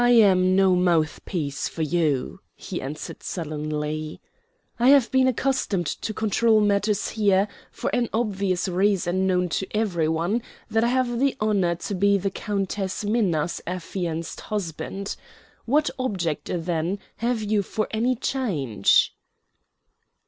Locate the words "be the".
11.93-12.31